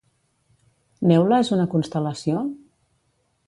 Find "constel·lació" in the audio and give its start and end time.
1.75-2.43